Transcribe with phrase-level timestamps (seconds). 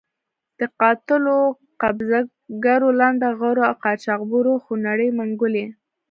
[0.59, 1.37] د قاتلو،
[1.81, 2.19] قبضه
[2.65, 5.65] ګرو، لنډه غرو او قاچاق برو خونړۍ منګولې.